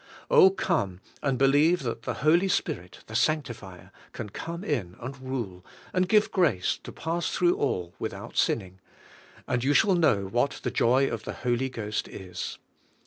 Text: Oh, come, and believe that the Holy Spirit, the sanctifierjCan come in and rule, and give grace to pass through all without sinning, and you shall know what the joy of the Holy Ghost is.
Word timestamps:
Oh, 0.31 0.49
come, 0.49 0.99
and 1.21 1.37
believe 1.37 1.83
that 1.83 2.01
the 2.01 2.15
Holy 2.25 2.47
Spirit, 2.47 3.01
the 3.05 3.13
sanctifierjCan 3.13 4.33
come 4.33 4.63
in 4.63 4.95
and 4.99 5.21
rule, 5.21 5.63
and 5.93 6.09
give 6.09 6.31
grace 6.31 6.79
to 6.81 6.91
pass 6.91 7.29
through 7.29 7.55
all 7.55 7.93
without 7.99 8.35
sinning, 8.35 8.79
and 9.47 9.63
you 9.63 9.75
shall 9.75 9.93
know 9.93 10.25
what 10.25 10.59
the 10.63 10.71
joy 10.71 11.07
of 11.07 11.21
the 11.25 11.33
Holy 11.45 11.69
Ghost 11.69 12.07
is. 12.07 12.57